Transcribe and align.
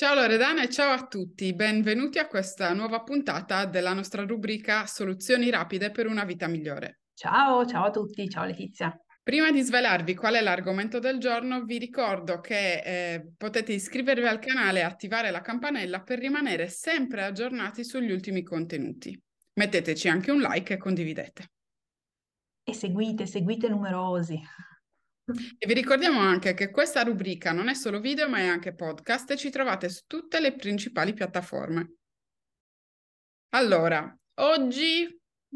Ciao 0.00 0.14
Loredana 0.14 0.62
e 0.62 0.70
ciao 0.70 0.92
a 0.92 1.06
tutti, 1.06 1.52
benvenuti 1.52 2.18
a 2.18 2.26
questa 2.26 2.72
nuova 2.72 3.02
puntata 3.02 3.66
della 3.66 3.92
nostra 3.92 4.24
rubrica 4.24 4.86
Soluzioni 4.86 5.50
rapide 5.50 5.90
per 5.90 6.06
una 6.06 6.24
vita 6.24 6.46
migliore. 6.46 7.00
Ciao, 7.12 7.66
ciao 7.66 7.84
a 7.84 7.90
tutti, 7.90 8.26
ciao 8.26 8.46
Letizia. 8.46 8.98
Prima 9.22 9.50
di 9.52 9.60
svelarvi 9.60 10.14
qual 10.14 10.36
è 10.36 10.40
l'argomento 10.40 11.00
del 11.00 11.18
giorno, 11.18 11.64
vi 11.64 11.76
ricordo 11.76 12.40
che 12.40 12.80
eh, 12.82 13.32
potete 13.36 13.74
iscrivervi 13.74 14.26
al 14.26 14.38
canale 14.38 14.78
e 14.78 14.84
attivare 14.84 15.30
la 15.30 15.42
campanella 15.42 16.00
per 16.00 16.18
rimanere 16.18 16.70
sempre 16.70 17.24
aggiornati 17.24 17.84
sugli 17.84 18.10
ultimi 18.10 18.42
contenuti. 18.42 19.22
Metteteci 19.52 20.08
anche 20.08 20.30
un 20.30 20.40
like 20.40 20.72
e 20.72 20.78
condividete. 20.78 21.50
E 22.64 22.72
seguite, 22.72 23.26
seguite 23.26 23.68
numerosi. 23.68 24.40
E 25.58 25.66
vi 25.66 25.74
ricordiamo 25.74 26.20
anche 26.20 26.54
che 26.54 26.70
questa 26.70 27.02
rubrica 27.02 27.52
non 27.52 27.68
è 27.68 27.74
solo 27.74 28.00
video, 28.00 28.28
ma 28.28 28.38
è 28.38 28.46
anche 28.46 28.74
podcast 28.74 29.30
e 29.30 29.36
ci 29.36 29.50
trovate 29.50 29.88
su 29.88 30.02
tutte 30.06 30.40
le 30.40 30.54
principali 30.54 31.12
piattaforme. 31.12 31.94
Allora, 33.50 34.16
oggi 34.34 35.06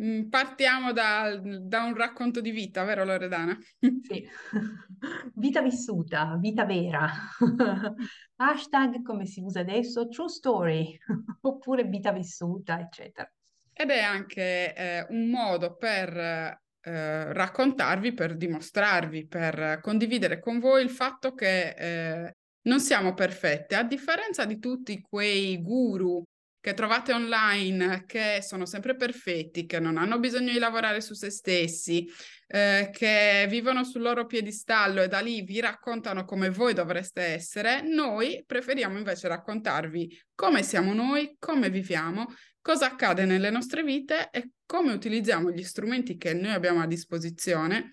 mm, 0.00 0.28
partiamo 0.28 0.92
da, 0.92 1.38
da, 1.40 1.84
un 1.84 1.94
racconto 1.94 2.40
di 2.40 2.50
vita, 2.50 2.84
vero 2.84 3.04
Loredana? 3.04 3.56
Sì, 3.78 4.26
vita 5.34 5.62
vissuta, 5.62 6.36
vita 6.40 6.64
vera. 6.64 7.08
Hashtag, 8.36 9.02
come 9.02 9.26
si 9.26 9.40
usa 9.40 9.60
adesso, 9.60 10.08
true 10.08 10.28
story, 10.28 10.98
oppure 11.42 11.84
vita 11.84 12.12
vissuta, 12.12 12.80
eccetera. 12.80 13.30
Ed 13.72 13.90
è 13.90 14.00
anche 14.00 14.74
eh, 14.74 15.06
un 15.10 15.30
modo 15.30 15.76
per 15.76 16.62
eh, 16.84 17.32
raccontarvi, 17.32 18.12
per 18.12 18.36
dimostrarvi, 18.36 19.26
per 19.26 19.78
condividere 19.80 20.38
con 20.38 20.58
voi 20.58 20.82
il 20.82 20.90
fatto 20.90 21.34
che 21.34 21.70
eh, 21.70 22.36
non 22.62 22.80
siamo 22.80 23.14
perfette, 23.14 23.74
a 23.74 23.82
differenza 23.82 24.44
di 24.44 24.58
tutti 24.58 25.00
quei 25.00 25.60
guru 25.62 26.22
che 26.64 26.72
trovate 26.72 27.12
online 27.12 28.04
che 28.06 28.38
sono 28.40 28.64
sempre 28.64 28.96
perfetti, 28.96 29.66
che 29.66 29.78
non 29.78 29.98
hanno 29.98 30.18
bisogno 30.18 30.50
di 30.50 30.58
lavorare 30.58 31.02
su 31.02 31.12
se 31.12 31.28
stessi, 31.28 32.08
eh, 32.46 32.88
che 32.90 33.46
vivono 33.50 33.84
sul 33.84 34.00
loro 34.00 34.24
piedistallo 34.24 35.02
e 35.02 35.08
da 35.08 35.20
lì 35.20 35.42
vi 35.42 35.60
raccontano 35.60 36.24
come 36.24 36.48
voi 36.48 36.72
dovreste 36.72 37.20
essere, 37.20 37.82
noi 37.82 38.42
preferiamo 38.46 38.96
invece 38.96 39.28
raccontarvi 39.28 40.22
come 40.34 40.62
siamo 40.62 40.94
noi, 40.94 41.36
come 41.38 41.68
viviamo, 41.68 42.32
cosa 42.64 42.86
accade 42.86 43.26
nelle 43.26 43.50
nostre 43.50 43.82
vite 43.82 44.30
e 44.30 44.52
come 44.64 44.94
utilizziamo 44.94 45.50
gli 45.50 45.62
strumenti 45.62 46.16
che 46.16 46.32
noi 46.32 46.52
abbiamo 46.52 46.80
a 46.80 46.86
disposizione 46.86 47.90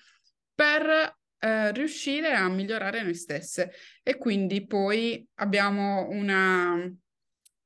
per 0.56 1.18
eh, 1.40 1.74
riuscire 1.74 2.32
a 2.32 2.48
migliorare 2.48 3.04
noi 3.04 3.14
stesse. 3.14 3.74
E 4.02 4.16
quindi 4.16 4.66
poi 4.66 5.28
abbiamo 5.40 6.08
una, 6.08 6.90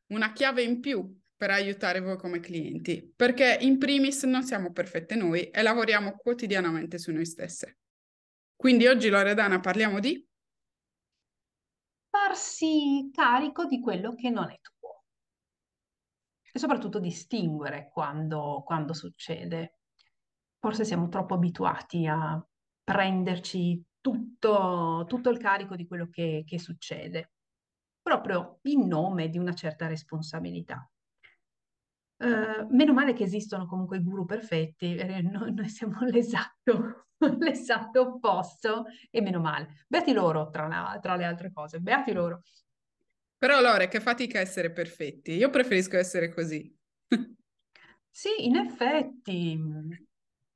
una 0.07 0.33
chiave 0.33 0.63
in 0.63 0.79
più 0.79 1.15
per 1.35 1.51
aiutare 1.51 1.99
voi 1.99 2.17
come 2.17 2.39
clienti, 2.39 3.13
perché 3.15 3.55
in 3.61 3.77
primis 3.77 4.23
non 4.23 4.41
siamo 4.41 4.71
perfette 4.71 5.13
noi 5.13 5.51
e 5.51 5.61
lavoriamo 5.61 6.15
quotidianamente 6.15 6.97
su 6.97 7.11
noi 7.11 7.27
stesse. 7.27 7.77
Quindi 8.55 8.87
oggi 8.87 9.09
Loredana 9.09 9.59
parliamo 9.59 9.99
di 9.99 10.27
farsi 12.09 13.11
carico 13.13 13.65
di 13.65 13.79
quello 13.79 14.15
che 14.15 14.31
non 14.31 14.49
è 14.49 14.57
tuo 14.59 14.73
e 16.55 16.59
soprattutto 16.59 16.99
distinguere 16.99 17.89
quando, 17.91 18.63
quando 18.65 18.93
succede. 18.93 19.79
Forse 20.57 20.85
siamo 20.85 21.09
troppo 21.09 21.33
abituati 21.33 22.07
a 22.07 22.41
prenderci 22.81 23.83
tutto, 23.99 25.03
tutto 25.05 25.29
il 25.31 25.37
carico 25.37 25.75
di 25.75 25.85
quello 25.85 26.07
che, 26.07 26.45
che 26.47 26.57
succede, 26.57 27.33
proprio 28.01 28.59
in 28.61 28.87
nome 28.87 29.27
di 29.27 29.37
una 29.37 29.53
certa 29.53 29.87
responsabilità. 29.87 30.89
Uh, 32.23 32.73
meno 32.73 32.93
male 32.93 33.11
che 33.11 33.23
esistono 33.23 33.65
comunque 33.65 33.97
i 33.97 34.03
guru 34.03 34.23
perfetti, 34.23 34.95
eh, 34.95 35.21
noi, 35.23 35.53
noi, 35.53 35.67
siamo 35.67 35.99
l'esatto, 36.07 37.07
l'esatto 37.37 37.99
opposto 37.99 38.85
e 39.11 39.21
meno 39.21 39.41
male. 39.41 39.83
Beati 39.89 40.13
loro, 40.13 40.49
tra, 40.51 40.67
la, 40.67 40.97
tra 41.01 41.17
le 41.17 41.25
altre 41.25 41.51
cose, 41.51 41.81
beati 41.81 42.13
loro. 42.13 42.43
Però 43.37 43.59
Lore, 43.61 43.87
che 43.87 43.99
fatica 43.99 44.39
essere 44.39 44.71
perfetti. 44.71 45.33
Io 45.33 45.49
preferisco 45.49 45.97
essere 45.97 46.33
così. 46.33 46.73
sì, 48.09 48.45
in 48.45 48.55
effetti 48.55 49.59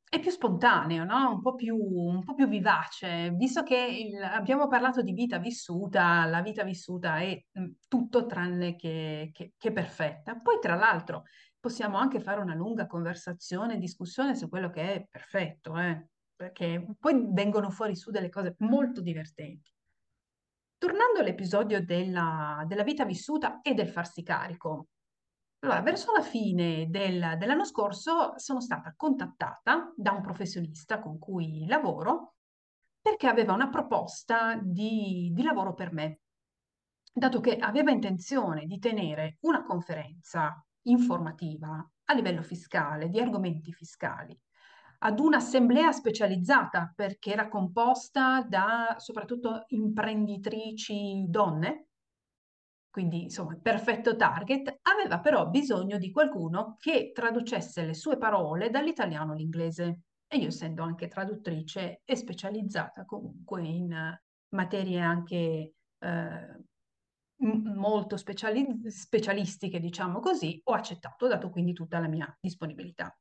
è 0.09 0.19
più 0.19 0.31
spontaneo, 0.31 1.03
no? 1.03 1.34
Un 1.34 1.41
po' 1.41 1.53
più, 1.53 1.75
un 1.78 2.23
po' 2.23 2.34
più 2.34 2.47
vivace, 2.47 3.29
visto 3.31 3.62
che 3.62 3.78
il, 3.78 4.23
abbiamo 4.23 4.67
parlato 4.67 5.03
di 5.03 5.13
vita 5.13 5.38
vissuta, 5.38 6.25
la 6.25 6.41
vita 6.41 6.63
vissuta 6.63 7.19
è 7.19 7.40
tutto 7.88 8.25
tranne 8.25 8.75
che, 8.75 9.29
che, 9.31 9.53
che 9.56 9.72
perfetta. 9.72 10.35
Poi, 10.41 10.57
tra 10.59 10.73
l'altro, 10.75 11.25
possiamo 11.59 11.97
anche 11.97 12.19
fare 12.19 12.41
una 12.41 12.56
lunga 12.56 12.88
conversazione, 12.88 13.78
discussione 13.78 14.35
su 14.35 14.50
quello 14.50 14.72
che 14.72 14.94
è 14.94 15.06
perfetto, 15.07 15.78
eh? 15.78 16.07
perché 16.35 16.84
poi 16.97 17.28
vengono 17.31 17.69
fuori 17.69 17.96
su 17.96 18.09
delle 18.09 18.29
cose 18.29 18.56
molto 18.59 19.01
divertenti. 19.01 19.72
Tornando 20.79 21.19
all'episodio 21.19 21.84
della, 21.84 22.63
della 22.66 22.84
vita 22.84 23.03
vissuta 23.03 23.59
e 23.62 23.73
del 23.73 23.90
farsi 23.90 24.23
carico, 24.23 24.88
allora, 25.59 25.81
verso 25.81 26.13
la 26.13 26.22
fine 26.22 26.88
del, 26.90 27.35
dell'anno 27.38 27.66
scorso 27.66 28.38
sono 28.38 28.62
stata 28.62 28.94
contattata 28.95 29.91
da 29.94 30.12
un 30.12 30.22
professionista 30.22 31.01
con 31.01 31.19
cui 31.19 31.67
lavoro 31.67 32.35
perché 33.01 33.28
aveva 33.28 33.51
una 33.51 33.67
proposta 33.67 34.57
di, 34.62 35.31
di 35.34 35.44
lavoro 35.44 35.73
per 35.73 35.91
me, 35.91 36.22
dato 37.11 37.41
che 37.41 37.57
aveva 37.57 37.91
intenzione 37.91 38.66
di 38.66 38.79
tenere 38.79 39.35
una 39.41 39.63
conferenza 39.63 40.66
informativa 40.84 41.85
a 42.06 42.13
livello 42.13 42.41
fiscale, 42.41 43.09
di 43.09 43.19
argomenti 43.19 43.73
fiscali, 43.73 44.40
ad 45.00 45.20
un'assemblea 45.20 45.92
specializzata 45.92 46.92
perché 46.96 47.32
era 47.32 47.48
composta 47.48 48.42
da 48.48 48.96
soprattutto 48.98 49.64
imprenditrici 49.68 51.26
donne, 51.28 51.88
quindi 52.90 53.24
insomma 53.24 53.56
perfetto 53.62 54.16
target, 54.16 54.80
aveva 54.82 55.20
però 55.20 55.48
bisogno 55.48 55.98
di 55.98 56.12
qualcuno 56.12 56.76
che 56.80 57.12
traducesse 57.14 57.86
le 57.86 57.94
sue 57.94 58.18
parole 58.18 58.70
dall'italiano 58.70 59.34
all'inglese. 59.34 60.02
E 60.28 60.38
io 60.38 60.48
essendo 60.48 60.84
anche 60.84 61.08
traduttrice 61.08 62.02
e 62.04 62.16
specializzata 62.16 63.06
comunque 63.06 63.64
in 63.66 64.20
materie 64.50 65.00
anche 65.00 65.74
eh, 65.98 66.64
molto 67.42 68.18
speciali- 68.18 68.80
specialistiche, 68.90 69.80
diciamo 69.80 70.20
così, 70.20 70.59
ho 70.66 70.74
accettato, 70.74 71.26
ho 71.26 71.28
dato 71.30 71.50
quindi 71.50 71.74
tutta 71.74 72.00
la 72.00 72.08
mia 72.08 72.36
disponibilità. 72.40 73.16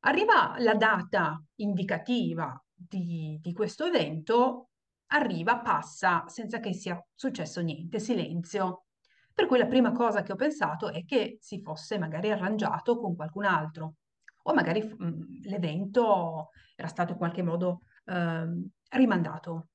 Arriva 0.00 0.54
la 0.58 0.74
data 0.74 1.42
indicativa 1.56 2.60
di, 2.72 3.38
di 3.40 3.52
questo 3.52 3.84
evento, 3.84 4.70
arriva, 5.08 5.60
passa 5.60 6.24
senza 6.28 6.60
che 6.60 6.72
sia 6.72 7.02
successo 7.14 7.60
niente, 7.60 7.98
silenzio. 7.98 8.84
Per 9.32 9.46
cui 9.46 9.58
la 9.58 9.66
prima 9.66 9.92
cosa 9.92 10.22
che 10.22 10.32
ho 10.32 10.36
pensato 10.36 10.90
è 10.90 11.04
che 11.04 11.38
si 11.40 11.60
fosse 11.62 11.98
magari 11.98 12.30
arrangiato 12.30 12.98
con 12.98 13.14
qualcun 13.16 13.44
altro 13.44 13.94
o 14.42 14.54
magari 14.54 14.82
mh, 14.82 15.48
l'evento 15.48 16.50
era 16.74 16.88
stato 16.88 17.12
in 17.12 17.18
qualche 17.18 17.42
modo 17.42 17.82
eh, 18.04 18.46
rimandato. 18.90 19.68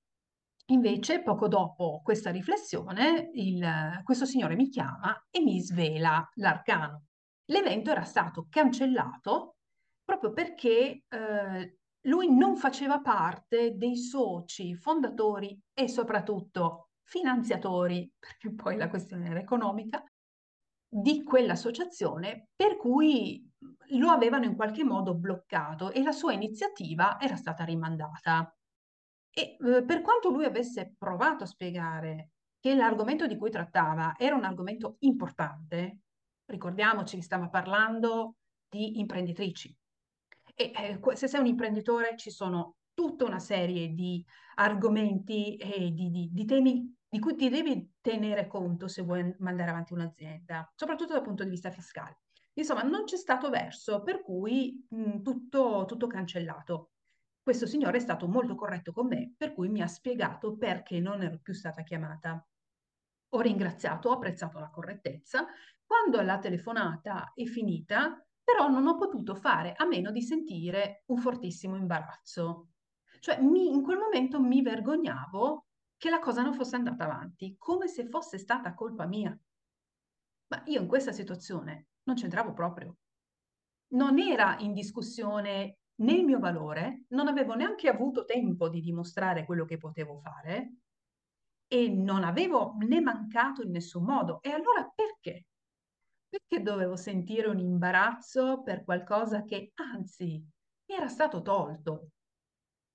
Invece, 0.67 1.21
poco 1.21 1.47
dopo 1.47 2.01
questa 2.01 2.31
riflessione, 2.31 3.29
il, 3.33 4.01
questo 4.03 4.25
signore 4.25 4.55
mi 4.55 4.69
chiama 4.69 5.25
e 5.29 5.41
mi 5.41 5.59
svela 5.59 6.27
l'arcano. 6.35 7.07
L'evento 7.45 7.91
era 7.91 8.03
stato 8.03 8.47
cancellato 8.49 9.57
proprio 10.03 10.33
perché 10.33 11.03
eh, 11.07 11.77
lui 12.07 12.33
non 12.33 12.57
faceva 12.57 12.99
parte 12.99 13.75
dei 13.75 13.97
soci 13.97 14.75
fondatori 14.75 15.57
e 15.73 15.87
soprattutto 15.87 16.89
finanziatori, 17.03 18.11
perché 18.17 18.53
poi 18.53 18.77
la 18.77 18.89
questione 18.89 19.29
era 19.29 19.39
economica, 19.39 20.03
di 20.87 21.23
quell'associazione 21.23 22.49
per 22.55 22.77
cui 22.77 23.43
lo 23.97 24.09
avevano 24.09 24.45
in 24.45 24.55
qualche 24.55 24.83
modo 24.83 25.15
bloccato 25.15 25.91
e 25.91 26.03
la 26.03 26.11
sua 26.11 26.33
iniziativa 26.33 27.19
era 27.19 27.35
stata 27.35 27.63
rimandata. 27.63 28.55
E 29.31 29.57
eh, 29.59 29.83
per 29.83 30.01
quanto 30.01 30.29
lui 30.29 30.45
avesse 30.45 30.93
provato 30.95 31.43
a 31.43 31.47
spiegare 31.47 32.29
che 32.59 32.75
l'argomento 32.75 33.25
di 33.25 33.35
cui 33.35 33.49
trattava 33.49 34.13
era 34.17 34.35
un 34.35 34.43
argomento 34.43 34.97
importante, 34.99 36.01
ricordiamoci 36.45 37.15
che 37.15 37.23
stiamo 37.23 37.49
parlando 37.49 38.35
di 38.69 38.99
imprenditrici, 38.99 39.75
e 40.53 40.71
eh, 40.75 41.15
se 41.15 41.27
sei 41.27 41.39
un 41.39 41.47
imprenditore 41.47 42.15
ci 42.17 42.29
sono 42.31 42.77
tutta 42.93 43.25
una 43.25 43.39
serie 43.39 43.89
di 43.93 44.23
argomenti 44.55 45.55
e 45.55 45.91
di, 45.91 46.09
di, 46.09 46.29
di 46.31 46.45
temi 46.45 46.95
di 47.09 47.19
cui 47.19 47.35
ti 47.35 47.49
devi 47.49 47.93
tenere 48.01 48.47
conto 48.47 48.87
se 48.87 49.03
vuoi 49.03 49.35
mandare 49.39 49.69
avanti 49.69 49.93
un'azienda, 49.93 50.71
soprattutto 50.75 51.13
dal 51.13 51.21
punto 51.21 51.43
di 51.43 51.49
vista 51.49 51.69
fiscale. 51.69 52.21
Insomma, 52.53 52.81
non 52.83 53.03
c'è 53.03 53.17
stato 53.17 53.49
verso, 53.49 54.01
per 54.01 54.21
cui 54.23 54.83
mh, 54.89 55.21
tutto, 55.21 55.85
tutto 55.87 56.07
cancellato. 56.07 56.91
Questo 57.41 57.67
signore 57.67 57.97
è 57.97 57.99
stato 57.99 58.27
molto 58.27 58.55
corretto 58.55 58.91
con 58.93 59.07
me, 59.07 59.33
per 59.37 59.53
cui 59.53 59.69
mi 59.69 59.81
ha 59.81 59.87
spiegato 59.87 60.57
perché 60.57 60.99
non 60.99 61.21
ero 61.21 61.39
più 61.39 61.53
stata 61.53 61.83
chiamata. 61.83 62.43
ho 63.29 63.41
ringraziato, 63.41 64.09
ho 64.09 64.13
apprezzato 64.13 64.59
la 64.59 64.69
correttezza. 64.69 65.45
Quando 65.85 66.21
la 66.21 66.39
telefonata 66.39 67.33
è 67.33 67.45
finita, 67.45 68.25
però 68.43 68.67
non 68.67 68.87
ho 68.87 68.95
potuto 68.97 69.35
fare 69.35 69.73
a 69.75 69.85
meno 69.85 70.11
di 70.11 70.21
sentire 70.21 71.03
un 71.07 71.17
fortissimo 71.17 71.75
imbarazzo. 71.75 72.69
Cioè 73.19 73.41
mi, 73.41 73.67
in 73.69 73.81
quel 73.81 73.97
momento 73.97 74.41
mi 74.41 74.61
vergognavo 74.61 75.65
che 75.97 76.09
la 76.09 76.19
cosa 76.19 76.41
non 76.41 76.53
fosse 76.53 76.75
andata 76.75 77.05
avanti, 77.05 77.55
come 77.57 77.87
se 77.87 78.05
fosse 78.07 78.37
stata 78.37 78.73
colpa 78.73 79.05
mia. 79.05 79.37
Ma 80.47 80.61
io 80.65 80.81
in 80.81 80.87
questa 80.87 81.13
situazione 81.13 81.87
non 82.03 82.15
c'entravo 82.15 82.53
proprio. 82.53 82.97
Non 83.93 84.19
era 84.19 84.57
in 84.59 84.73
discussione 84.73 85.77
né 85.95 86.13
il 86.13 86.25
mio 86.25 86.39
valore, 86.39 87.05
non 87.09 87.27
avevo 87.27 87.53
neanche 87.53 87.87
avuto 87.87 88.25
tempo 88.25 88.67
di 88.67 88.81
dimostrare 88.81 89.45
quello 89.45 89.63
che 89.65 89.77
potevo 89.77 90.19
fare 90.19 90.73
e 91.67 91.89
non 91.89 92.23
avevo 92.23 92.75
né 92.79 92.99
mancato 92.99 93.61
in 93.61 93.71
nessun 93.71 94.03
modo. 94.03 94.41
E 94.41 94.49
allora 94.49 94.91
perché? 94.93 95.45
Perché 96.33 96.63
dovevo 96.63 96.95
sentire 96.95 97.47
un 97.47 97.59
imbarazzo 97.59 98.63
per 98.63 98.83
qualcosa 98.83 99.43
che 99.43 99.71
anzi 99.75 100.43
mi 100.87 100.95
era 100.95 101.07
stato 101.07 101.43
tolto? 101.43 102.07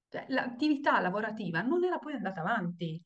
Cioè, 0.09 0.27
l'attività 0.31 0.99
lavorativa 0.99 1.63
non 1.63 1.85
era 1.85 2.01
poi 2.01 2.15
andata 2.15 2.41
avanti. 2.41 3.01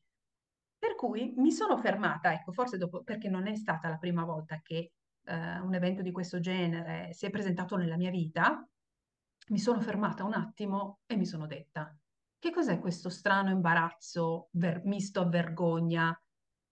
Per 0.75 0.95
cui 0.95 1.35
mi 1.37 1.51
sono 1.51 1.77
fermata, 1.77 2.33
ecco, 2.33 2.51
forse 2.51 2.77
dopo, 2.79 3.03
perché 3.03 3.29
non 3.29 3.45
è 3.45 3.53
stata 3.55 3.89
la 3.89 3.97
prima 3.97 4.25
volta 4.25 4.59
che 4.63 4.93
eh, 5.23 5.59
un 5.59 5.75
evento 5.75 6.01
di 6.01 6.11
questo 6.11 6.39
genere 6.39 7.13
si 7.13 7.27
è 7.27 7.29
presentato 7.29 7.75
nella 7.75 7.95
mia 7.95 8.09
vita, 8.09 8.67
mi 9.49 9.59
sono 9.59 9.81
fermata 9.81 10.23
un 10.23 10.33
attimo 10.33 11.01
e 11.05 11.15
mi 11.15 11.27
sono 11.27 11.45
detta, 11.45 11.95
che 12.39 12.49
cos'è 12.49 12.79
questo 12.79 13.09
strano 13.09 13.51
imbarazzo 13.51 14.47
ver- 14.53 14.83
misto 14.85 15.21
a 15.21 15.27
vergogna 15.27 16.19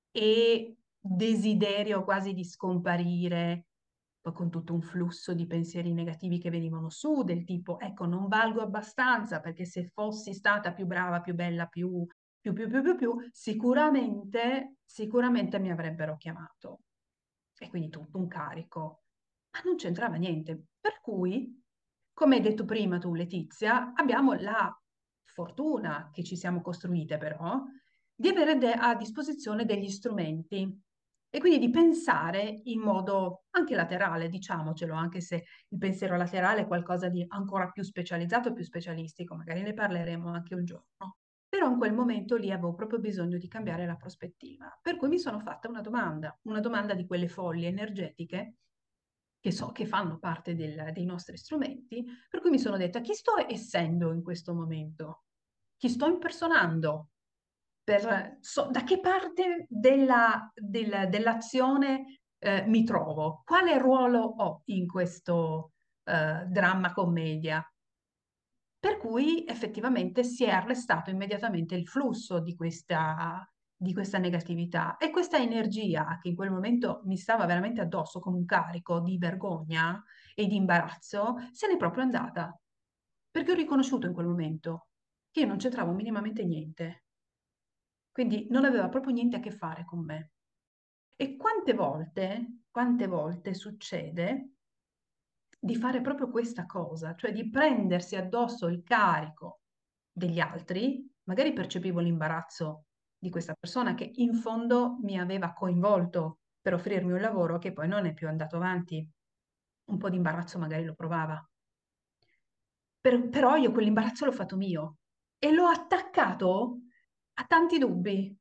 e 0.10 0.78
desiderio 1.02 2.04
quasi 2.04 2.34
di 2.34 2.46
scomparire, 2.46 3.66
poi 4.22 4.34
con 4.34 4.52
tutto 4.52 4.74
un 4.74 4.82
flusso 4.82 5.34
di 5.34 5.48
pensieri 5.48 5.94
negativi 5.94 6.38
che 6.38 6.52
venivano 6.52 6.90
su, 6.90 7.24
del 7.24 7.44
tipo, 7.44 7.80
ecco, 7.80 8.06
non 8.06 8.28
valgo 8.28 8.62
abbastanza 8.62 9.40
perché 9.40 9.66
se 9.66 9.88
fossi 9.88 10.34
stata 10.34 10.74
più 10.74 10.86
brava, 10.86 11.22
più 11.22 11.34
bella, 11.34 11.66
più, 11.66 12.06
più, 12.40 12.54
più, 12.54 12.70
più, 12.70 12.84
più, 12.84 12.96
più 12.96 13.16
sicuramente, 13.32 14.76
sicuramente 14.86 15.58
mi 15.58 15.72
avrebbero 15.72 16.18
chiamato. 16.18 16.82
E 17.58 17.70
quindi 17.70 17.90
tutto 17.90 18.18
un 18.20 18.28
carico. 18.28 19.04
Ma 19.52 19.62
non 19.66 19.76
c'entrava 19.76 20.16
niente. 20.16 20.66
Per 20.80 21.00
cui, 21.02 21.60
come 22.14 22.36
hai 22.36 22.42
detto 22.42 22.64
prima 22.66 23.00
tu, 23.00 23.14
Letizia, 23.14 23.94
abbiamo 23.94 24.34
la 24.34 24.72
fortuna 25.24 26.10
che 26.12 26.24
ci 26.24 26.36
siamo 26.36 26.62
costruite 26.62 27.18
però 27.18 27.64
di 28.14 28.28
avere 28.28 28.74
a 28.74 28.96
disposizione 28.96 29.66
degli 29.66 29.90
strumenti 29.90 30.80
e 31.34 31.40
quindi 31.40 31.60
di 31.60 31.70
pensare 31.72 32.60
in 32.66 32.82
modo 32.82 33.46
anche 33.52 33.74
laterale, 33.76 34.28
diciamocelo, 34.30 34.94
anche 34.94 35.22
se 35.22 35.46
il 35.70 35.78
pensiero 35.78 36.18
laterale 36.18 36.62
è 36.62 36.68
qualcosa 36.68 37.10
di 37.10 37.24
ancora 37.28 37.70
più 37.72 37.84
specializzato, 37.84 38.54
più 38.54 38.64
specialistico, 38.64 39.36
magari 39.36 39.62
ne 39.62 39.74
parleremo 39.74 40.30
anche 40.30 40.56
un 40.56 40.66
giorno. 40.66 41.18
Però 41.48 41.70
in 41.70 41.78
quel 41.78 41.94
momento 41.94 42.36
lì 42.36 42.52
avevo 42.52 42.74
proprio 42.76 43.00
bisogno 43.00 43.38
di 43.38 43.48
cambiare 43.48 43.86
la 43.86 43.96
prospettiva. 43.96 44.78
Per 44.82 44.98
cui 44.98 45.08
mi 45.10 45.20
sono 45.20 45.40
fatta 45.40 45.68
una 45.70 45.82
domanda, 45.82 46.38
una 46.44 46.60
domanda 46.60 46.94
di 46.94 47.06
quelle 47.06 47.28
foglie 47.30 47.68
energetiche 47.68 48.56
che 49.40 49.52
so 49.52 49.72
che 49.72 49.86
fanno 49.86 50.20
parte 50.20 50.56
del, 50.56 50.92
dei 50.94 51.06
nostri 51.06 51.38
strumenti, 51.38 52.06
per 52.30 52.42
cui 52.42 52.52
mi 52.52 52.60
sono 52.60 52.78
detta 52.78 53.02
chi 53.02 53.14
sto 53.14 53.38
essendo 53.48 54.14
in 54.14 54.22
questo 54.24 54.54
momento? 54.54 55.24
Chi 55.78 55.90
sto 55.90 56.08
impersonando? 56.08 57.11
Per, 58.00 58.38
so, 58.40 58.70
da 58.72 58.84
che 58.84 59.00
parte 59.00 59.66
della, 59.68 60.50
del, 60.54 61.08
dell'azione 61.10 62.22
eh, 62.38 62.64
mi 62.68 62.84
trovo, 62.86 63.42
quale 63.46 63.78
ruolo 63.78 64.20
ho 64.20 64.62
in 64.66 64.88
questo 64.88 65.74
eh, 66.04 66.46
dramma 66.48 66.94
commedia. 66.94 67.66
Per 68.80 68.98
cui 68.98 69.46
effettivamente 69.46 70.24
si 70.24 70.46
è 70.46 70.50
arrestato 70.50 71.10
immediatamente 71.10 71.76
il 71.76 71.88
flusso 71.88 72.40
di 72.40 72.56
questa, 72.56 73.48
di 73.76 73.94
questa 73.94 74.18
negatività 74.18 74.98
e 74.98 75.12
questa 75.12 75.38
energia 75.38 76.18
che 76.20 76.30
in 76.30 76.36
quel 76.36 76.50
momento 76.50 77.02
mi 77.06 77.18
stava 77.18 77.46
veramente 77.46 77.82
addosso 77.82 78.20
come 78.20 78.38
un 78.38 78.46
carico 78.46 79.02
di 79.02 79.18
vergogna 79.18 80.02
e 80.34 80.48
di 80.48 80.56
imbarazzo, 80.56 81.36
se 81.52 81.68
n'è 81.68 81.78
proprio 81.78 82.04
andata. 82.04 82.58
Perché 83.30 83.52
ho 83.52 83.56
riconosciuto 83.56 84.08
in 84.08 84.14
quel 84.14 84.28
momento 84.28 84.88
che 85.30 85.42
io 85.42 85.48
non 85.48 85.58
c'entravo 85.58 85.92
minimamente 85.92 86.44
niente. 86.44 87.04
Quindi 88.12 88.48
non 88.50 88.66
aveva 88.66 88.90
proprio 88.90 89.14
niente 89.14 89.38
a 89.38 89.40
che 89.40 89.52
fare 89.52 89.86
con 89.86 90.04
me. 90.04 90.32
E 91.16 91.36
quante 91.38 91.74
volte, 91.74 92.62
quante 92.70 93.08
volte 93.08 93.54
succede 93.54 94.54
di 95.60 95.76
fare 95.76 96.02
proprio 96.02 96.30
questa 96.30 96.66
cosa, 96.66 97.16
cioè 97.16 97.32
di 97.32 97.50
prendersi 97.50 98.16
addosso 98.16 98.68
il 98.68 98.82
carico 98.84 99.62
degli 100.12 100.40
altri, 100.40 101.08
magari 101.24 101.54
percepivo 101.54 102.00
l'imbarazzo 102.00 102.86
di 103.18 103.30
questa 103.30 103.54
persona 103.54 103.94
che 103.94 104.10
in 104.16 104.34
fondo 104.34 104.98
mi 105.04 105.20
aveva 105.20 105.54
coinvolto 105.54 106.40
per 106.60 106.74
offrirmi 106.74 107.12
un 107.12 107.22
lavoro 107.22 107.60
che 107.60 107.74
poi 107.74 107.88
non 107.88 108.06
è 108.08 108.14
più 108.14 108.28
andato 108.28 108.56
avanti. 108.56 109.08
Un 109.86 109.98
po' 109.98 110.10
di 110.10 110.16
imbarazzo 110.16 110.58
magari 110.58 110.84
lo 110.84 110.96
provava. 110.96 111.48
Per, 113.00 113.30
però 113.30 113.56
io 113.56 113.72
quell'imbarazzo 113.72 114.26
l'ho 114.26 114.32
fatto 114.32 114.56
mio 114.56 114.98
e 115.38 115.52
l'ho 115.52 115.66
attaccato 115.66 116.82
a 117.34 117.46
tanti 117.46 117.78
dubbi, 117.78 118.36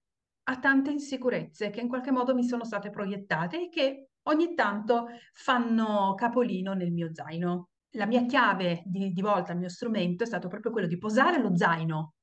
a 0.44 0.58
tante 0.58 0.90
insicurezze 0.90 1.70
che 1.70 1.80
in 1.80 1.88
qualche 1.88 2.10
modo 2.10 2.34
mi 2.34 2.44
sono 2.44 2.64
state 2.64 2.90
proiettate 2.90 3.64
e 3.64 3.68
che 3.68 4.10
ogni 4.22 4.54
tanto 4.54 5.06
fanno 5.32 6.14
capolino 6.14 6.72
nel 6.74 6.92
mio 6.92 7.12
zaino. 7.14 7.68
La 7.94 8.06
mia 8.06 8.24
chiave 8.24 8.82
di, 8.84 9.12
di 9.12 9.20
volta, 9.20 9.52
il 9.52 9.58
mio 9.58 9.68
strumento 9.68 10.22
è 10.22 10.26
stato 10.26 10.48
proprio 10.48 10.72
quello 10.72 10.86
di 10.86 10.98
posare 10.98 11.40
lo 11.40 11.56
zaino 11.56 12.14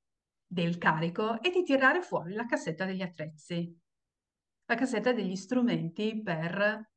del 0.46 0.78
carico 0.78 1.42
e 1.42 1.50
di 1.50 1.64
tirare 1.64 2.02
fuori 2.02 2.34
la 2.34 2.46
cassetta 2.46 2.86
degli 2.86 3.02
attrezzi, 3.02 3.78
la 4.66 4.76
cassetta 4.76 5.12
degli 5.12 5.36
strumenti 5.36 6.22
per 6.22 6.90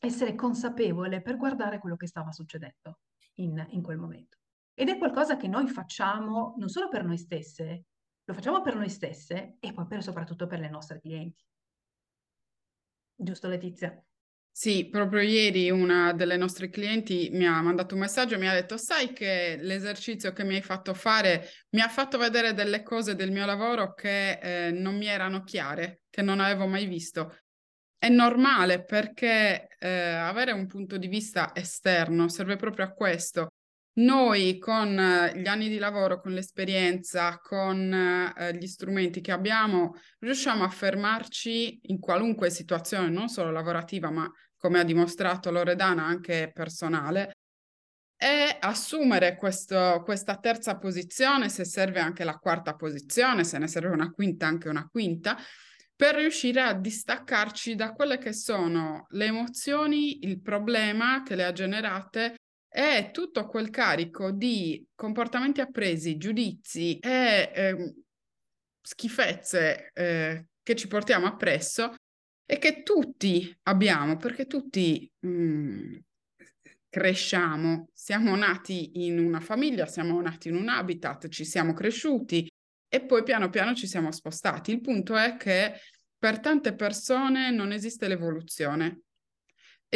essere 0.00 0.34
consapevole, 0.34 1.22
per 1.22 1.36
guardare 1.36 1.78
quello 1.78 1.96
che 1.96 2.06
stava 2.06 2.32
succedendo 2.32 2.98
in, 3.36 3.64
in 3.70 3.82
quel 3.82 3.96
momento. 3.96 4.38
Ed 4.74 4.90
è 4.90 4.98
qualcosa 4.98 5.36
che 5.36 5.48
noi 5.48 5.68
facciamo 5.68 6.54
non 6.58 6.68
solo 6.68 6.88
per 6.88 7.04
noi 7.04 7.16
stesse, 7.16 7.86
lo 8.26 8.34
facciamo 8.34 8.60
per 8.60 8.74
noi 8.74 8.88
stesse 8.88 9.56
e 9.60 9.72
poi 9.72 9.86
per, 9.86 10.02
soprattutto 10.02 10.46
per 10.46 10.58
le 10.58 10.68
nostre 10.68 11.00
clienti. 11.00 11.44
Giusto 13.14 13.48
Letizia? 13.48 13.98
Sì, 14.50 14.88
proprio 14.88 15.20
ieri 15.20 15.70
una 15.70 16.12
delle 16.12 16.36
nostre 16.36 16.70
clienti 16.70 17.28
mi 17.32 17.46
ha 17.46 17.60
mandato 17.60 17.94
un 17.94 18.00
messaggio 18.00 18.34
e 18.34 18.38
mi 18.38 18.48
ha 18.48 18.54
detto, 18.54 18.78
sai 18.78 19.12
che 19.12 19.58
l'esercizio 19.60 20.32
che 20.32 20.44
mi 20.44 20.54
hai 20.56 20.62
fatto 20.62 20.94
fare 20.94 21.46
mi 21.70 21.82
ha 21.82 21.88
fatto 21.88 22.16
vedere 22.16 22.54
delle 22.54 22.82
cose 22.82 23.14
del 23.14 23.30
mio 23.30 23.44
lavoro 23.44 23.92
che 23.92 24.38
eh, 24.38 24.70
non 24.70 24.96
mi 24.96 25.06
erano 25.06 25.42
chiare, 25.42 26.00
che 26.08 26.22
non 26.22 26.40
avevo 26.40 26.66
mai 26.66 26.86
visto. 26.86 27.36
È 27.98 28.08
normale 28.08 28.82
perché 28.82 29.68
eh, 29.78 29.88
avere 29.88 30.52
un 30.52 30.66
punto 30.66 30.96
di 30.96 31.06
vista 31.06 31.54
esterno 31.54 32.28
serve 32.28 32.56
proprio 32.56 32.86
a 32.86 32.92
questo, 32.92 33.55
noi 33.96 34.58
con 34.58 34.98
eh, 34.98 35.38
gli 35.38 35.46
anni 35.46 35.68
di 35.68 35.78
lavoro, 35.78 36.20
con 36.20 36.32
l'esperienza, 36.32 37.38
con 37.38 37.92
eh, 37.92 38.54
gli 38.56 38.66
strumenti 38.66 39.20
che 39.20 39.32
abbiamo, 39.32 39.94
riusciamo 40.18 40.64
a 40.64 40.68
fermarci 40.68 41.80
in 41.84 41.98
qualunque 41.98 42.50
situazione, 42.50 43.08
non 43.08 43.28
solo 43.28 43.50
lavorativa, 43.50 44.10
ma 44.10 44.30
come 44.56 44.80
ha 44.80 44.84
dimostrato 44.84 45.50
Loredana, 45.50 46.04
anche 46.04 46.50
personale, 46.52 47.36
e 48.18 48.56
assumere 48.60 49.36
questo, 49.36 50.02
questa 50.04 50.38
terza 50.38 50.78
posizione, 50.78 51.48
se 51.48 51.64
serve 51.64 52.00
anche 52.00 52.24
la 52.24 52.36
quarta 52.36 52.74
posizione, 52.74 53.44
se 53.44 53.58
ne 53.58 53.68
serve 53.68 53.88
una 53.88 54.10
quinta, 54.10 54.46
anche 54.46 54.68
una 54.68 54.88
quinta, 54.88 55.36
per 55.94 56.14
riuscire 56.16 56.60
a 56.60 56.74
distaccarci 56.74 57.74
da 57.74 57.92
quelle 57.92 58.18
che 58.18 58.32
sono 58.32 59.06
le 59.10 59.26
emozioni, 59.26 60.24
il 60.26 60.40
problema 60.40 61.22
che 61.22 61.34
le 61.34 61.44
ha 61.44 61.52
generate 61.52 62.36
è 62.76 63.10
tutto 63.10 63.46
quel 63.46 63.70
carico 63.70 64.30
di 64.32 64.86
comportamenti 64.94 65.62
appresi, 65.62 66.18
giudizi 66.18 66.98
e 66.98 67.50
eh, 67.54 67.94
schifezze 68.82 69.92
eh, 69.94 70.48
che 70.62 70.76
ci 70.76 70.86
portiamo 70.86 71.24
appresso 71.24 71.94
e 72.44 72.58
che 72.58 72.82
tutti 72.82 73.50
abbiamo, 73.62 74.18
perché 74.18 74.46
tutti 74.46 75.10
mh, 75.20 75.28
mm, 75.28 75.94
cresciamo, 76.90 77.88
siamo 77.94 78.36
nati 78.36 79.06
in 79.06 79.20
una 79.20 79.40
famiglia, 79.40 79.86
siamo 79.86 80.20
nati 80.20 80.48
in 80.48 80.56
un 80.56 80.68
habitat, 80.68 81.28
ci 81.28 81.46
siamo 81.46 81.72
cresciuti 81.72 82.46
e 82.88 83.00
poi 83.00 83.22
piano 83.22 83.48
piano 83.48 83.74
ci 83.74 83.86
siamo 83.86 84.12
spostati. 84.12 84.72
Il 84.72 84.82
punto 84.82 85.16
è 85.16 85.38
che 85.38 85.80
per 86.18 86.40
tante 86.40 86.74
persone 86.74 87.50
non 87.50 87.72
esiste 87.72 88.06
l'evoluzione, 88.06 89.04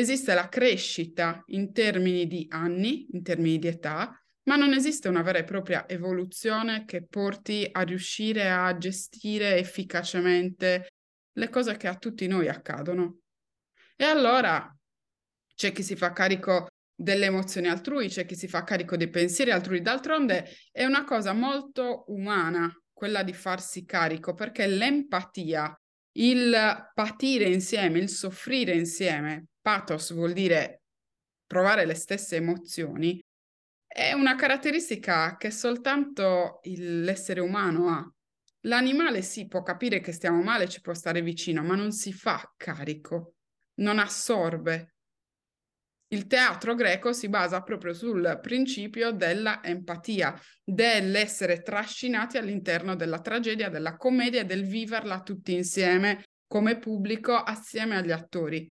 esiste 0.00 0.34
la 0.34 0.48
crescita 0.48 1.42
in 1.48 1.72
termini 1.72 2.26
di 2.26 2.46
anni, 2.50 3.06
in 3.12 3.22
termini 3.22 3.58
di 3.58 3.68
età, 3.68 4.20
ma 4.44 4.56
non 4.56 4.72
esiste 4.72 5.08
una 5.08 5.22
vera 5.22 5.38
e 5.38 5.44
propria 5.44 5.88
evoluzione 5.88 6.84
che 6.84 7.04
porti 7.06 7.68
a 7.70 7.82
riuscire 7.82 8.50
a 8.50 8.76
gestire 8.76 9.58
efficacemente 9.58 10.88
le 11.32 11.48
cose 11.48 11.76
che 11.76 11.86
a 11.86 11.96
tutti 11.96 12.26
noi 12.26 12.48
accadono. 12.48 13.20
E 13.96 14.04
allora 14.04 14.74
c'è 15.54 15.72
chi 15.72 15.82
si 15.82 15.94
fa 15.94 16.12
carico 16.12 16.68
delle 16.94 17.26
emozioni 17.26 17.68
altrui, 17.68 18.08
c'è 18.08 18.26
chi 18.26 18.34
si 18.34 18.48
fa 18.48 18.64
carico 18.64 18.96
dei 18.96 19.08
pensieri 19.08 19.50
altrui. 19.50 19.82
D'altronde 19.82 20.48
è 20.72 20.84
una 20.84 21.04
cosa 21.04 21.32
molto 21.32 22.04
umana 22.08 22.74
quella 22.92 23.22
di 23.22 23.32
farsi 23.32 23.84
carico, 23.84 24.34
perché 24.34 24.66
l'empatia, 24.66 25.78
il 26.12 26.90
patire 26.92 27.44
insieme, 27.44 27.98
il 27.98 28.08
soffrire 28.08 28.74
insieme, 28.74 29.46
pathos 29.60 30.12
vuol 30.12 30.32
dire 30.32 30.82
provare 31.46 31.84
le 31.84 31.94
stesse 31.94 32.36
emozioni, 32.36 33.20
è 33.92 34.12
una 34.12 34.36
caratteristica 34.36 35.36
che 35.36 35.50
soltanto 35.50 36.60
il, 36.62 37.02
l'essere 37.02 37.40
umano 37.40 37.88
ha. 37.88 38.14
L'animale 38.64 39.20
sì, 39.20 39.48
può 39.48 39.62
capire 39.62 40.00
che 40.00 40.12
stiamo 40.12 40.42
male, 40.42 40.68
ci 40.68 40.80
può 40.80 40.94
stare 40.94 41.22
vicino, 41.22 41.64
ma 41.64 41.74
non 41.74 41.90
si 41.90 42.12
fa 42.12 42.52
carico, 42.56 43.34
non 43.80 43.98
assorbe. 43.98 44.94
Il 46.12 46.26
teatro 46.26 46.74
greco 46.74 47.12
si 47.12 47.28
basa 47.28 47.62
proprio 47.62 47.92
sul 47.92 48.38
principio 48.40 49.10
della 49.10 49.62
empatia, 49.62 50.38
dell'essere 50.62 51.62
trascinati 51.62 52.36
all'interno 52.36 52.94
della 52.94 53.20
tragedia, 53.20 53.68
della 53.68 53.96
commedia 53.96 54.44
del 54.44 54.64
viverla 54.64 55.22
tutti 55.22 55.52
insieme 55.52 56.24
come 56.46 56.78
pubblico 56.78 57.34
assieme 57.34 57.96
agli 57.96 58.12
attori. 58.12 58.68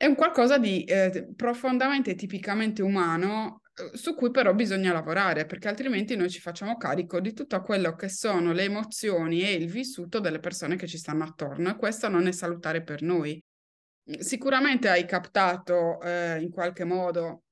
È 0.00 0.06
un 0.06 0.14
qualcosa 0.14 0.56
di 0.56 0.82
eh, 0.84 1.28
profondamente 1.36 2.14
tipicamente 2.14 2.80
umano 2.80 3.60
eh, 3.74 3.94
su 3.98 4.14
cui 4.14 4.30
però 4.30 4.54
bisogna 4.54 4.94
lavorare 4.94 5.44
perché 5.44 5.68
altrimenti 5.68 6.16
noi 6.16 6.30
ci 6.30 6.40
facciamo 6.40 6.78
carico 6.78 7.20
di 7.20 7.34
tutto 7.34 7.60
quello 7.60 7.94
che 7.96 8.08
sono 8.08 8.54
le 8.54 8.62
emozioni 8.62 9.42
e 9.42 9.52
il 9.52 9.68
vissuto 9.70 10.18
delle 10.18 10.38
persone 10.38 10.76
che 10.76 10.86
ci 10.86 10.96
stanno 10.96 11.24
attorno 11.24 11.68
e 11.68 11.76
questo 11.76 12.08
non 12.08 12.26
è 12.26 12.32
salutare 12.32 12.82
per 12.82 13.02
noi. 13.02 13.44
Sicuramente 14.20 14.88
hai 14.88 15.04
captato 15.04 16.00
eh, 16.00 16.40
in 16.40 16.48
qualche 16.48 16.84
modo 16.84 17.42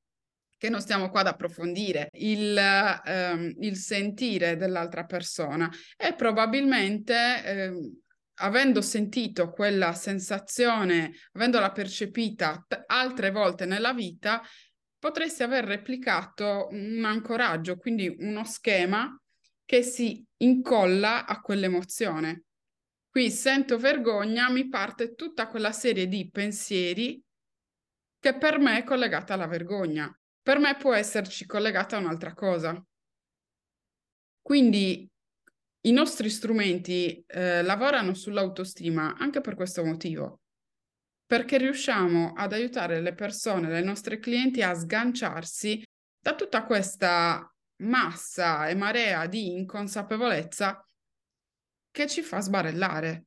che 0.56 0.70
non 0.70 0.80
stiamo 0.80 1.10
qua 1.10 1.20
ad 1.20 1.26
approfondire 1.26 2.08
il, 2.12 2.56
ehm, 2.56 3.56
il 3.58 3.76
sentire 3.76 4.56
dell'altra 4.56 5.04
persona 5.04 5.70
e 5.98 6.14
probabilmente 6.14 7.44
ehm, 7.44 8.00
avendo 8.38 8.80
sentito 8.80 9.50
quella 9.50 9.92
sensazione, 9.92 11.12
avendola 11.32 11.72
percepita 11.72 12.64
t- 12.66 12.82
altre 12.86 13.30
volte 13.30 13.64
nella 13.64 13.92
vita, 13.92 14.42
potresti 14.98 15.42
aver 15.42 15.64
replicato 15.64 16.68
un 16.70 17.04
ancoraggio, 17.04 17.76
quindi 17.76 18.14
uno 18.18 18.44
schema 18.44 19.16
che 19.64 19.82
si 19.82 20.24
incolla 20.38 21.26
a 21.26 21.40
quell'emozione. 21.40 22.44
Qui 23.10 23.30
sento 23.30 23.78
vergogna, 23.78 24.50
mi 24.50 24.68
parte 24.68 25.14
tutta 25.14 25.46
quella 25.46 25.72
serie 25.72 26.06
di 26.08 26.30
pensieri 26.30 27.22
che 28.20 28.36
per 28.36 28.58
me 28.58 28.78
è 28.78 28.84
collegata 28.84 29.34
alla 29.34 29.46
vergogna. 29.46 30.12
Per 30.42 30.58
me 30.58 30.76
può 30.76 30.94
esserci 30.94 31.46
collegata 31.46 31.96
a 31.96 32.00
un'altra 32.00 32.34
cosa. 32.34 32.82
Quindi 34.40 35.07
i 35.88 35.92
nostri 35.92 36.28
strumenti 36.28 37.24
eh, 37.26 37.62
lavorano 37.62 38.12
sull'autostima 38.12 39.16
anche 39.16 39.40
per 39.40 39.54
questo 39.54 39.82
motivo, 39.82 40.40
perché 41.26 41.56
riusciamo 41.56 42.34
ad 42.36 42.52
aiutare 42.52 43.00
le 43.00 43.14
persone, 43.14 43.70
le 43.70 43.80
nostre 43.80 44.18
clienti 44.18 44.60
a 44.60 44.74
sganciarsi 44.74 45.82
da 46.20 46.34
tutta 46.34 46.64
questa 46.64 47.50
massa 47.82 48.68
e 48.68 48.74
marea 48.74 49.26
di 49.26 49.52
inconsapevolezza 49.52 50.86
che 51.90 52.06
ci 52.06 52.20
fa 52.20 52.40
sbarellare. 52.40 53.24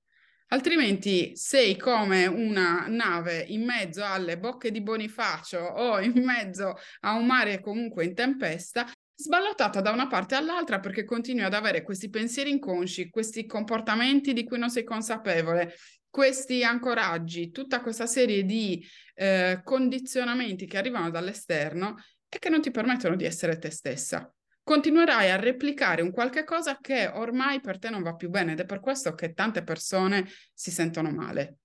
Altrimenti 0.48 1.36
sei 1.36 1.78
come 1.78 2.28
una 2.28 2.86
nave 2.88 3.40
in 3.40 3.64
mezzo 3.64 4.04
alle 4.04 4.38
bocche 4.38 4.70
di 4.70 4.82
Bonifacio 4.82 5.60
o 5.60 6.00
in 6.00 6.24
mezzo 6.24 6.78
a 7.00 7.14
un 7.16 7.26
mare 7.26 7.60
comunque 7.62 8.06
in 8.06 8.14
tempesta, 8.14 8.92
sballottata 9.22 9.82
da 9.82 9.92
una 9.92 10.08
parte 10.08 10.36
all'altra 10.36 10.80
perché 10.80 11.04
continui 11.04 11.44
ad 11.44 11.54
avere 11.54 11.84
questi 11.84 12.10
pensieri 12.10 12.50
inconsci, 12.50 13.10
questi 13.10 13.46
comportamenti 13.46 14.34
di 14.34 14.44
cui 14.44 14.58
non 14.58 14.70
sei 14.70 14.84
consapevole, 14.84 15.76
questi 16.10 16.64
ancoraggi, 16.64 17.52
tutta 17.52 17.82
questa 17.82 18.06
serie 18.06 18.44
di 18.44 18.86
eh, 19.14 19.62
condizionamenti 19.64 20.66
che 20.66 20.78
arrivano 20.78 21.10
dall'esterno 21.10 21.96
e 22.28 22.40
che 22.40 22.50
non 22.50 22.62
ti 22.62 22.72
permettono 22.72 23.16
di 23.16 23.26
essere 23.26 23.58
te 23.58 23.70
stessa 23.70 24.34
continuerai 24.64 25.30
a 25.30 25.38
replicare 25.38 26.02
un 26.02 26.12
qualche 26.12 26.44
cosa 26.44 26.78
che 26.80 27.08
ormai 27.08 27.60
per 27.60 27.80
te 27.80 27.90
non 27.90 28.04
va 28.04 28.16
più 28.16 28.30
bene 28.30 28.54
ed 28.54 28.60
è 28.60 28.66
per 28.66 28.80
questo 28.80 29.14
che 29.16 29.34
tante 29.34 29.64
persone 29.64 30.28
si 30.54 30.72
sentono 30.72 31.12
male. 31.12 31.58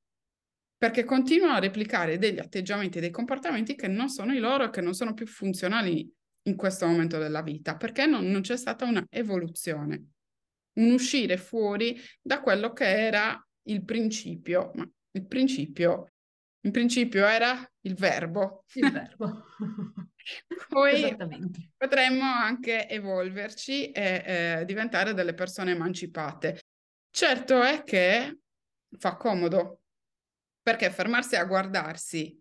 Perché 0.76 1.04
continuano 1.04 1.54
a 1.54 1.60
replicare 1.60 2.18
degli 2.18 2.38
atteggiamenti, 2.38 3.00
dei 3.00 3.10
comportamenti 3.10 3.74
che 3.74 3.88
non 3.88 4.08
sono 4.08 4.34
i 4.34 4.38
loro 4.38 4.64
e 4.64 4.70
che 4.70 4.80
non 4.80 4.94
sono 4.94 5.14
più 5.14 5.26
funzionali 5.26 6.10
in 6.46 6.56
questo 6.56 6.86
momento 6.86 7.18
della 7.18 7.42
vita, 7.42 7.76
perché 7.76 8.06
non, 8.06 8.26
non 8.26 8.40
c'è 8.40 8.56
stata 8.56 8.84
una 8.84 9.04
evoluzione, 9.10 10.10
un 10.74 10.90
uscire 10.92 11.36
fuori 11.36 11.98
da 12.20 12.40
quello 12.40 12.72
che 12.72 12.84
era 12.84 13.40
il 13.68 13.84
principio, 13.84 14.70
ma 14.74 14.88
il 15.12 15.26
principio, 15.26 16.12
in 16.64 16.70
principio 16.70 17.26
era 17.26 17.68
il 17.82 17.94
verbo. 17.94 18.64
Il 18.74 18.90
verbo. 18.90 19.44
Poi 20.68 21.16
potremmo 21.76 22.24
anche 22.24 22.88
evolverci 22.88 23.90
e 23.92 24.22
eh, 24.24 24.64
diventare 24.64 25.14
delle 25.14 25.34
persone 25.34 25.72
emancipate. 25.72 26.60
Certo 27.10 27.62
è 27.62 27.82
che 27.82 28.38
fa 28.98 29.16
comodo, 29.16 29.80
perché 30.60 30.90
fermarsi 30.90 31.36
a 31.36 31.44
guardarsi 31.44 32.40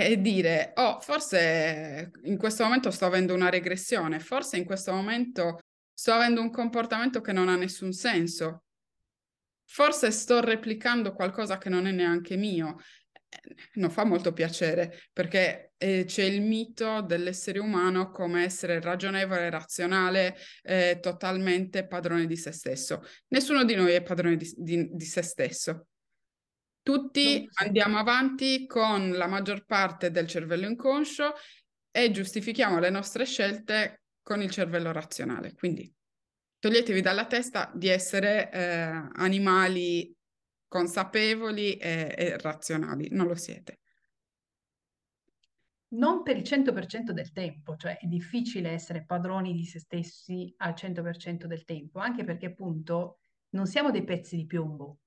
e 0.00 0.20
dire, 0.20 0.72
oh, 0.76 1.00
forse 1.00 2.10
in 2.24 2.36
questo 2.36 2.64
momento 2.64 2.90
sto 2.90 3.06
avendo 3.06 3.34
una 3.34 3.50
regressione, 3.50 4.20
forse 4.20 4.56
in 4.56 4.64
questo 4.64 4.92
momento 4.92 5.58
sto 5.92 6.12
avendo 6.12 6.40
un 6.40 6.50
comportamento 6.50 7.20
che 7.20 7.32
non 7.32 7.48
ha 7.48 7.56
nessun 7.56 7.92
senso, 7.92 8.64
forse 9.64 10.10
sto 10.10 10.40
replicando 10.40 11.12
qualcosa 11.12 11.58
che 11.58 11.68
non 11.68 11.86
è 11.86 11.90
neanche 11.90 12.36
mio 12.36 12.76
non 13.74 13.90
fa 13.90 14.04
molto 14.04 14.32
piacere 14.32 15.08
perché 15.12 15.72
eh, 15.78 16.04
c'è 16.04 16.24
il 16.24 16.42
mito 16.42 17.00
dell'essere 17.00 17.58
umano 17.58 18.10
come 18.10 18.44
essere 18.44 18.80
ragionevole, 18.80 19.50
razionale, 19.50 20.36
eh, 20.62 20.98
totalmente 21.00 21.86
padrone 21.86 22.26
di 22.26 22.36
se 22.36 22.52
stesso. 22.52 23.02
Nessuno 23.28 23.64
di 23.64 23.74
noi 23.74 23.92
è 23.92 24.02
padrone 24.02 24.36
di, 24.36 24.52
di, 24.56 24.88
di 24.92 25.04
se 25.04 25.22
stesso. 25.22 25.86
Tutti 26.82 27.48
andiamo 27.60 27.98
avanti 27.98 28.66
con 28.66 29.12
la 29.12 29.28
maggior 29.28 29.64
parte 29.64 30.10
del 30.10 30.26
cervello 30.26 30.66
inconscio 30.66 31.34
e 31.92 32.10
giustifichiamo 32.10 32.80
le 32.80 32.90
nostre 32.90 33.24
scelte 33.24 34.02
con 34.20 34.42
il 34.42 34.50
cervello 34.50 34.90
razionale. 34.90 35.54
Quindi 35.54 35.92
toglietevi 36.58 37.00
dalla 37.00 37.26
testa 37.26 37.70
di 37.72 37.88
essere 37.88 38.50
eh, 38.50 38.60
animali 39.12 40.12
consapevoli 40.66 41.76
e, 41.76 42.14
e 42.16 42.38
razionali, 42.38 43.08
non 43.10 43.26
lo 43.26 43.34
siete. 43.36 43.80
Non 45.92 46.22
per 46.22 46.38
il 46.38 46.42
100% 46.42 47.10
del 47.10 47.32
tempo, 47.32 47.76
cioè 47.76 47.98
è 47.98 48.06
difficile 48.06 48.70
essere 48.70 49.04
padroni 49.04 49.52
di 49.52 49.66
se 49.66 49.78
stessi 49.78 50.52
al 50.56 50.72
100% 50.72 51.44
del 51.44 51.64
tempo, 51.64 51.98
anche 51.98 52.24
perché 52.24 52.46
appunto 52.46 53.18
non 53.50 53.66
siamo 53.66 53.90
dei 53.90 54.02
pezzi 54.02 54.34
di 54.36 54.46
piombo, 54.46 55.01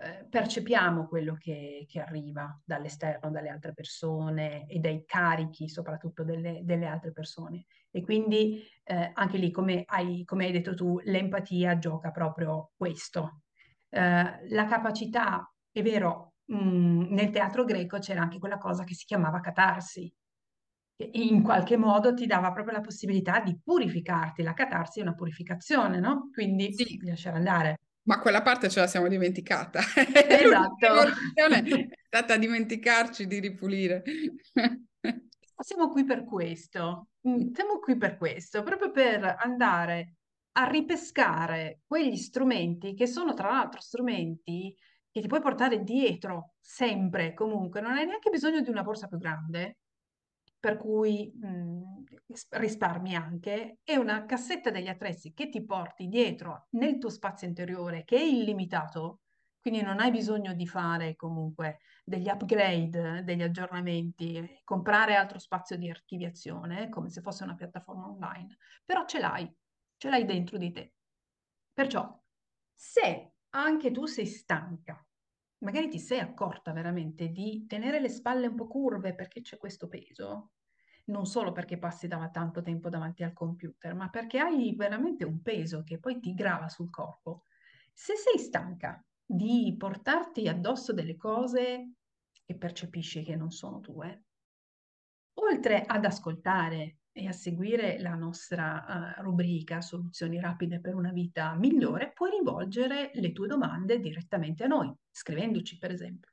eh, 0.00 0.26
percepiamo 0.30 1.08
quello 1.08 1.34
che, 1.34 1.84
che, 1.88 2.00
arriva 2.00 2.56
dall'esterno, 2.64 3.30
dalle 3.30 3.48
altre 3.48 3.74
persone 3.74 4.66
e 4.68 4.78
dai 4.78 5.04
carichi 5.04 5.68
soprattutto 5.68 6.22
delle, 6.22 6.60
delle 6.62 6.86
altre 6.86 7.10
persone. 7.10 7.66
E 7.90 8.02
quindi 8.02 8.62
eh, 8.84 9.10
anche 9.12 9.38
lì, 9.38 9.50
come 9.50 9.82
hai, 9.86 10.24
come 10.24 10.46
hai 10.46 10.52
detto 10.52 10.74
tu, 10.74 11.00
l'empatia 11.02 11.78
gioca 11.78 12.12
proprio 12.12 12.70
questo, 12.76 13.42
eh, 13.90 14.48
la 14.48 14.66
capacità, 14.66 15.52
è 15.72 15.82
vero, 15.82 16.34
mh, 16.44 16.56
mm, 16.56 17.12
nel 17.12 17.30
teatro 17.30 17.64
greco 17.64 17.98
c'era 17.98 18.20
anche 18.22 18.38
quella 18.38 18.58
cosa 18.58 18.84
che 18.84 18.94
si 18.94 19.04
chiamava 19.04 19.40
catarsi, 19.40 20.12
che 20.96 21.10
in 21.12 21.42
qualche 21.42 21.76
modo 21.76 22.14
ti 22.14 22.26
dava 22.26 22.52
proprio 22.52 22.74
la 22.74 22.82
possibilità 22.82 23.40
di 23.40 23.58
purificarti. 23.62 24.42
La 24.42 24.54
catarsi 24.54 25.00
è 25.00 25.02
una 25.02 25.14
purificazione, 25.14 25.98
no? 25.98 26.30
Quindi 26.32 26.72
sì. 26.72 26.98
lasciare 27.04 27.36
andare. 27.36 27.78
Ma 28.08 28.20
quella 28.20 28.40
parte 28.40 28.70
ce 28.70 28.80
la 28.80 28.86
siamo 28.86 29.06
dimenticata. 29.06 29.80
Esatto. 30.14 30.86
è 31.34 31.88
stata 32.06 32.38
dimenticarci 32.38 33.26
di 33.26 33.38
ripulire. 33.38 34.02
Siamo 35.60 35.88
qui 35.90 36.04
per 36.04 36.24
questo, 36.24 37.08
mm, 37.28 37.52
siamo 37.52 37.78
qui 37.80 37.98
per 37.98 38.16
questo, 38.16 38.62
proprio 38.62 38.90
per 38.90 39.36
andare 39.38 40.14
a 40.52 40.64
ripescare 40.66 41.80
quegli 41.86 42.16
strumenti 42.16 42.94
che 42.94 43.06
sono 43.06 43.34
tra 43.34 43.50
l'altro 43.50 43.80
strumenti 43.80 44.74
che 45.10 45.20
ti 45.20 45.26
puoi 45.26 45.40
portare 45.42 45.82
dietro 45.82 46.54
sempre, 46.60 47.34
comunque, 47.34 47.82
non 47.82 47.92
hai 47.92 48.06
neanche 48.06 48.30
bisogno 48.30 48.62
di 48.62 48.70
una 48.70 48.82
borsa 48.82 49.06
più 49.06 49.18
grande, 49.18 49.78
per 50.58 50.76
cui 50.76 51.32
mh, 51.34 51.46
mm, 51.48 51.82
risparmi 52.50 53.14
anche, 53.14 53.78
e 53.84 53.96
una 53.96 54.24
cassetta 54.26 54.70
degli 54.70 54.88
attrezzi 54.88 55.32
che 55.32 55.48
ti 55.48 55.64
porti 55.64 56.08
dietro 56.08 56.66
nel 56.70 56.98
tuo 56.98 57.10
spazio 57.10 57.46
interiore 57.46 58.04
che 58.04 58.16
è 58.16 58.22
illimitato, 58.22 59.20
Quindi 59.60 59.82
non 59.82 60.00
hai 60.00 60.10
bisogno 60.10 60.54
di 60.54 60.66
fare 60.66 61.14
comunque 61.16 61.80
degli 62.04 62.28
upgrade, 62.28 63.22
degli 63.24 63.42
aggiornamenti, 63.42 64.60
comprare 64.64 65.14
altro 65.16 65.38
spazio 65.38 65.76
di 65.76 65.90
archiviazione, 65.90 66.88
come 66.88 67.10
se 67.10 67.20
fosse 67.20 67.44
una 67.44 67.54
piattaforma 67.54 68.06
online, 68.06 68.56
però 68.84 69.04
ce 69.04 69.18
l'hai, 69.18 69.52
ce 69.96 70.08
l'hai 70.08 70.24
dentro 70.24 70.56
di 70.58 70.70
te. 70.72 70.92
Perciò, 71.72 72.18
se 72.72 73.32
anche 73.50 73.90
tu 73.90 74.06
sei 74.06 74.26
stanca, 74.26 75.04
magari 75.68 75.90
ti 75.90 75.98
sei 75.98 76.20
accorta 76.20 76.72
veramente 76.72 77.28
di 77.28 77.66
tenere 77.68 78.00
le 78.00 78.08
spalle 78.08 78.46
un 78.46 78.54
po' 78.54 78.66
curve 78.66 79.14
perché 79.14 79.42
c'è 79.42 79.58
questo 79.58 79.86
peso, 79.86 80.52
non 81.06 81.26
solo 81.26 81.52
perché 81.52 81.76
passi 81.76 82.08
da 82.08 82.26
tanto 82.30 82.62
tempo 82.62 82.88
davanti 82.88 83.22
al 83.22 83.34
computer, 83.34 83.94
ma 83.94 84.08
perché 84.08 84.38
hai 84.38 84.74
veramente 84.74 85.26
un 85.26 85.42
peso 85.42 85.84
che 85.84 85.98
poi 85.98 86.20
ti 86.20 86.32
grava 86.32 86.70
sul 86.70 86.88
corpo. 86.88 87.42
Se 87.92 88.14
sei 88.16 88.38
stanca 88.38 89.04
di 89.22 89.74
portarti 89.76 90.48
addosso 90.48 90.94
delle 90.94 91.16
cose 91.16 91.96
che 92.46 92.56
percepisci 92.56 93.22
che 93.22 93.36
non 93.36 93.50
sono 93.50 93.80
tue, 93.80 94.24
oltre 95.34 95.82
ad 95.84 96.02
ascoltare 96.06 97.00
e 97.18 97.26
a 97.26 97.32
seguire 97.32 97.98
la 98.00 98.14
nostra 98.14 99.16
uh, 99.18 99.22
rubrica 99.22 99.80
Soluzioni 99.80 100.40
rapide 100.40 100.80
per 100.80 100.94
una 100.94 101.10
vita 101.10 101.54
migliore, 101.54 102.12
puoi 102.14 102.30
rivolgere 102.30 103.10
le 103.14 103.32
tue 103.32 103.48
domande 103.48 103.98
direttamente 103.98 104.64
a 104.64 104.68
noi, 104.68 104.94
scrivendoci 105.10 105.78
per 105.78 105.90
esempio. 105.90 106.32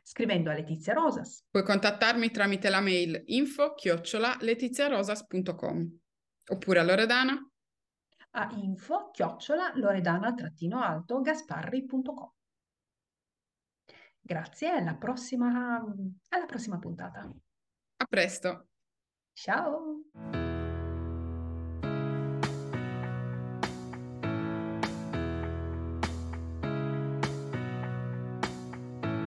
Scrivendo 0.00 0.50
a 0.50 0.54
Letizia 0.54 0.94
Rosas. 0.94 1.46
Puoi 1.50 1.62
contattarmi 1.62 2.30
tramite 2.30 2.68
la 2.68 2.80
mail 2.80 3.22
info 3.26 3.74
chiocciola 3.74 4.36
letiziarosas.com 4.40 5.98
oppure 6.48 6.78
a 6.80 6.82
Loredana 6.82 7.52
a 8.34 8.48
info 8.54 9.10
chiocciola 9.10 9.72
loredana-alto 9.74 11.20
gasparri.com. 11.20 12.32
Grazie, 14.20 14.70
alla 14.70 14.94
prossima, 14.94 15.84
alla 16.28 16.46
prossima 16.46 16.78
puntata. 16.78 17.30
A 17.96 18.04
presto. 18.06 18.68
Ciao. 19.34 20.51